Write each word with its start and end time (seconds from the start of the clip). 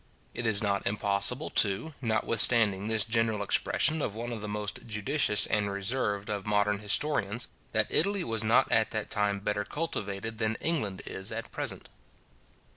It 0.33 0.47
is 0.47 0.63
not 0.63 0.87
impossible, 0.87 1.51
too, 1.51 1.93
notwithstanding 2.01 2.87
this 2.87 3.05
general 3.05 3.43
expression 3.43 4.01
of 4.01 4.15
one 4.15 4.31
of 4.33 4.41
the 4.41 4.47
most 4.47 4.87
judicious 4.87 5.45
and 5.45 5.69
reserved 5.69 6.27
of 6.27 6.47
modern 6.47 6.79
historians, 6.79 7.49
that 7.71 7.85
Italy 7.93 8.23
was 8.23 8.43
not 8.43 8.71
at 8.71 8.89
that 8.89 9.11
time 9.11 9.39
better 9.41 9.63
cultivated 9.63 10.39
than 10.39 10.55
England 10.55 11.03
is 11.05 11.31
at 11.31 11.51
present. 11.51 11.87